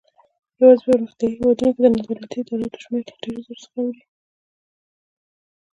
یوازې 0.59 0.81
په 0.83 0.87
پرمختیایي 0.91 1.33
هیوادونو 1.35 1.71
کې 1.73 1.79
د 1.83 1.87
نادولتي 1.95 2.37
ادراراتو 2.41 2.81
شمېر 2.83 3.03
له 3.09 3.15
دېرش 3.21 3.41
زرو 3.45 3.61
څخه 3.63 3.77
اوړي. 3.81 4.03